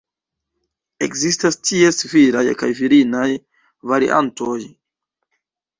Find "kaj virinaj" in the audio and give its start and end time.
2.63-3.29